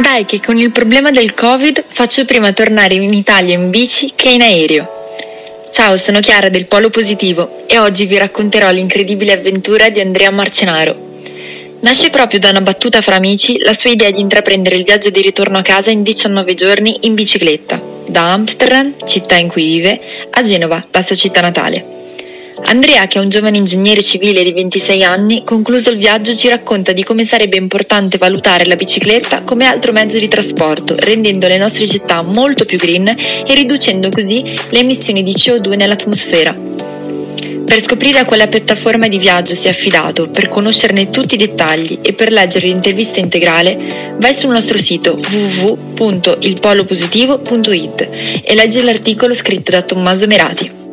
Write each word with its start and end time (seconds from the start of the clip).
Dai 0.00 0.24
che 0.24 0.40
con 0.40 0.58
il 0.58 0.72
problema 0.72 1.12
del 1.12 1.34
Covid 1.34 1.84
faccio 1.86 2.24
prima 2.24 2.52
tornare 2.52 2.94
in 2.94 3.12
Italia 3.12 3.54
in 3.54 3.70
bici 3.70 4.12
che 4.16 4.30
in 4.30 4.42
aereo. 4.42 4.88
Ciao, 5.70 5.96
sono 5.96 6.18
Chiara 6.18 6.48
del 6.48 6.66
Polo 6.66 6.90
Positivo 6.90 7.64
e 7.66 7.78
oggi 7.78 8.04
vi 8.04 8.18
racconterò 8.18 8.70
l'incredibile 8.70 9.32
avventura 9.32 9.90
di 9.90 10.00
Andrea 10.00 10.30
Marcenaro. 10.30 10.96
Nasce 11.80 12.10
proprio 12.10 12.40
da 12.40 12.50
una 12.50 12.60
battuta 12.60 13.02
fra 13.02 13.14
amici 13.14 13.58
la 13.60 13.74
sua 13.74 13.90
idea 13.90 14.10
di 14.10 14.20
intraprendere 14.20 14.76
il 14.76 14.84
viaggio 14.84 15.10
di 15.10 15.20
ritorno 15.20 15.58
a 15.58 15.62
casa 15.62 15.90
in 15.90 16.02
19 16.02 16.54
giorni 16.54 16.98
in 17.02 17.14
bicicletta, 17.14 17.80
da 18.06 18.32
Amsterdam, 18.32 18.94
città 19.06 19.36
in 19.36 19.48
cui 19.48 19.64
vive, 19.64 20.00
a 20.30 20.42
Genova, 20.42 20.84
la 20.90 21.02
sua 21.02 21.14
città 21.14 21.40
natale. 21.40 21.93
Andrea, 22.62 23.08
che 23.08 23.18
è 23.18 23.20
un 23.20 23.28
giovane 23.28 23.58
ingegnere 23.58 24.02
civile 24.02 24.42
di 24.44 24.52
26 24.52 25.02
anni, 25.02 25.42
concluso 25.44 25.90
il 25.90 25.98
viaggio 25.98 26.34
ci 26.34 26.48
racconta 26.48 26.92
di 26.92 27.02
come 27.02 27.24
sarebbe 27.24 27.56
importante 27.56 28.16
valutare 28.16 28.64
la 28.64 28.76
bicicletta 28.76 29.42
come 29.42 29.66
altro 29.66 29.90
mezzo 29.92 30.18
di 30.18 30.28
trasporto, 30.28 30.94
rendendo 30.96 31.48
le 31.48 31.58
nostre 31.58 31.88
città 31.88 32.22
molto 32.22 32.64
più 32.64 32.78
green 32.78 33.08
e 33.08 33.54
riducendo 33.54 34.08
così 34.08 34.42
le 34.70 34.78
emissioni 34.78 35.20
di 35.20 35.32
CO2 35.32 35.76
nell'atmosfera. 35.76 36.54
Per 37.64 37.82
scoprire 37.82 38.18
a 38.20 38.24
quale 38.24 38.46
piattaforma 38.46 39.08
di 39.08 39.18
viaggio 39.18 39.54
si 39.54 39.66
è 39.66 39.70
affidato, 39.70 40.28
per 40.28 40.48
conoscerne 40.48 41.10
tutti 41.10 41.34
i 41.34 41.38
dettagli 41.38 41.98
e 42.02 42.12
per 42.12 42.30
leggere 42.30 42.68
l'intervista 42.68 43.18
integrale, 43.18 44.12
vai 44.18 44.32
sul 44.32 44.50
nostro 44.50 44.78
sito 44.78 45.18
www.ilpolopositivo.it 45.98 48.08
e 48.44 48.54
leggi 48.54 48.80
l'articolo 48.80 49.34
scritto 49.34 49.72
da 49.72 49.82
Tommaso 49.82 50.28
Merati. 50.28 50.83